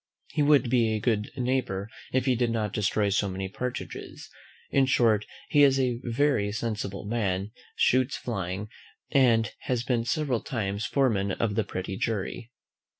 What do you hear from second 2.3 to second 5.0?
did not destroy so many partridges. In